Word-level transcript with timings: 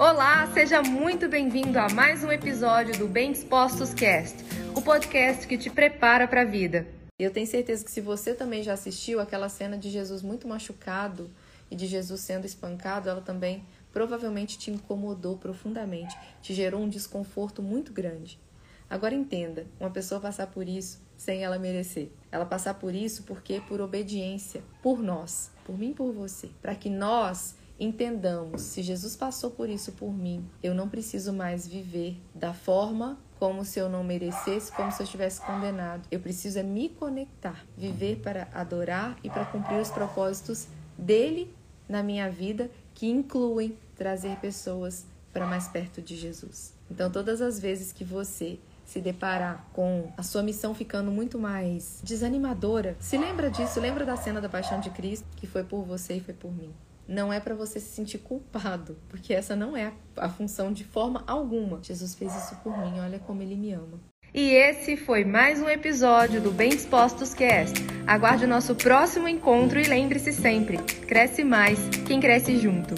Olá, 0.00 0.50
seja 0.54 0.80
muito 0.80 1.28
bem-vindo 1.28 1.78
a 1.78 1.86
mais 1.90 2.24
um 2.24 2.32
episódio 2.32 2.96
do 2.96 3.06
Bem 3.06 3.32
Dispostos 3.32 3.92
Cast, 3.92 4.34
o 4.74 4.80
podcast 4.80 5.46
que 5.46 5.58
te 5.58 5.68
prepara 5.68 6.26
para 6.26 6.40
a 6.40 6.44
vida. 6.46 6.86
Eu 7.18 7.30
tenho 7.30 7.46
certeza 7.46 7.84
que 7.84 7.90
se 7.90 8.00
você 8.00 8.32
também 8.32 8.62
já 8.62 8.72
assistiu 8.72 9.20
aquela 9.20 9.50
cena 9.50 9.76
de 9.76 9.90
Jesus 9.90 10.22
muito 10.22 10.48
machucado 10.48 11.30
e 11.70 11.76
de 11.76 11.86
Jesus 11.86 12.22
sendo 12.22 12.46
espancado, 12.46 13.10
ela 13.10 13.20
também 13.20 13.62
provavelmente 13.92 14.56
te 14.56 14.70
incomodou 14.70 15.36
profundamente, 15.36 16.16
te 16.40 16.54
gerou 16.54 16.80
um 16.80 16.88
desconforto 16.88 17.62
muito 17.62 17.92
grande. 17.92 18.40
Agora 18.88 19.14
entenda, 19.14 19.66
uma 19.78 19.90
pessoa 19.90 20.18
passar 20.18 20.46
por 20.46 20.66
isso 20.66 20.98
sem 21.14 21.44
ela 21.44 21.58
merecer. 21.58 22.08
Ela 22.32 22.46
passar 22.46 22.72
por 22.72 22.94
isso 22.94 23.24
porque 23.24 23.60
por 23.68 23.82
obediência, 23.82 24.62
por 24.82 25.02
nós, 25.02 25.50
por 25.62 25.78
mim, 25.78 25.92
por 25.92 26.10
você, 26.10 26.48
para 26.62 26.74
que 26.74 26.88
nós 26.88 27.54
entendamos, 27.80 28.60
se 28.60 28.82
Jesus 28.82 29.16
passou 29.16 29.50
por 29.50 29.70
isso 29.70 29.92
por 29.92 30.12
mim, 30.12 30.46
eu 30.62 30.74
não 30.74 30.86
preciso 30.86 31.32
mais 31.32 31.66
viver 31.66 32.20
da 32.34 32.52
forma 32.52 33.18
como 33.38 33.64
se 33.64 33.78
eu 33.78 33.88
não 33.88 34.04
merecesse, 34.04 34.70
como 34.70 34.92
se 34.92 35.00
eu 35.00 35.04
estivesse 35.04 35.40
condenado. 35.40 36.06
Eu 36.10 36.20
preciso 36.20 36.58
é 36.58 36.62
me 36.62 36.90
conectar, 36.90 37.64
viver 37.74 38.16
para 38.16 38.46
adorar 38.52 39.16
e 39.24 39.30
para 39.30 39.46
cumprir 39.46 39.80
os 39.80 39.88
propósitos 39.88 40.66
dele 40.98 41.50
na 41.88 42.02
minha 42.02 42.30
vida, 42.30 42.70
que 42.94 43.08
incluem 43.08 43.78
trazer 43.96 44.36
pessoas 44.36 45.06
para 45.32 45.46
mais 45.46 45.66
perto 45.66 46.02
de 46.02 46.16
Jesus. 46.16 46.74
Então, 46.90 47.10
todas 47.10 47.40
as 47.40 47.58
vezes 47.58 47.92
que 47.92 48.04
você 48.04 48.58
se 48.84 49.00
deparar 49.00 49.64
com 49.72 50.12
a 50.18 50.22
sua 50.22 50.42
missão 50.42 50.74
ficando 50.74 51.10
muito 51.10 51.38
mais 51.38 52.00
desanimadora, 52.04 52.94
se 53.00 53.16
lembra 53.16 53.50
disso, 53.50 53.80
lembra 53.80 54.04
da 54.04 54.16
cena 54.16 54.40
da 54.40 54.48
paixão 54.50 54.80
de 54.80 54.90
Cristo, 54.90 55.26
que 55.36 55.46
foi 55.46 55.64
por 55.64 55.82
você 55.84 56.14
e 56.16 56.20
foi 56.20 56.34
por 56.34 56.52
mim 56.52 56.74
não 57.10 57.32
é 57.32 57.40
para 57.40 57.54
você 57.54 57.80
se 57.80 57.92
sentir 57.92 58.18
culpado, 58.18 58.96
porque 59.08 59.34
essa 59.34 59.56
não 59.56 59.76
é 59.76 59.92
a, 60.16 60.28
função 60.28 60.72
de 60.72 60.84
forma 60.84 61.24
alguma. 61.26 61.82
Jesus 61.82 62.14
fez 62.14 62.32
isso 62.34 62.54
por 62.62 62.78
mim, 62.78 63.00
olha 63.00 63.18
como 63.18 63.42
ele 63.42 63.56
me 63.56 63.72
ama. 63.72 64.00
E 64.32 64.50
esse 64.50 64.96
foi 64.96 65.24
mais 65.24 65.60
um 65.60 65.68
episódio 65.68 66.40
do 66.40 66.52
Bem 66.52 66.70
Dispostos 66.70 67.34
Cast. 67.34 67.74
Aguarde 68.06 68.44
o 68.44 68.48
nosso 68.48 68.76
próximo 68.76 69.26
encontro 69.26 69.80
e 69.80 69.82
lembre-se 69.82 70.32
sempre: 70.32 70.78
cresce 70.78 71.42
mais 71.42 71.80
quem 72.06 72.20
cresce 72.20 72.56
junto. 72.56 72.94